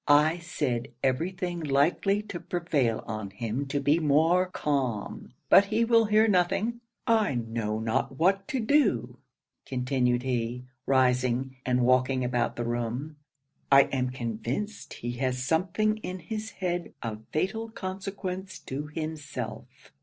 I 0.07 0.39
said 0.39 0.87
every 1.03 1.29
thing 1.29 1.59
likely 1.59 2.23
to 2.23 2.39
prevail 2.39 3.03
on 3.05 3.29
him 3.29 3.67
to 3.67 3.79
be 3.79 3.99
more 3.99 4.47
calm; 4.47 5.31
but 5.47 5.65
he 5.65 5.85
will 5.85 6.05
hear 6.05 6.27
nothing. 6.27 6.81
I 7.05 7.35
know 7.35 7.77
not 7.79 8.17
what 8.17 8.47
to 8.47 8.59
do,' 8.59 9.19
continued 9.63 10.23
he, 10.23 10.65
rising, 10.87 11.57
and 11.67 11.81
walking 11.85 12.23
about 12.23 12.55
the 12.55 12.65
room. 12.65 13.17
'I 13.71 13.83
am 13.91 14.09
convinced 14.09 14.93
he 14.93 15.11
has 15.17 15.43
something 15.45 15.97
in 15.97 16.17
his 16.17 16.49
head 16.49 16.95
of 17.03 17.25
fatal 17.31 17.69
consequence 17.69 18.57
to 18.57 18.87
himself. 18.87 19.91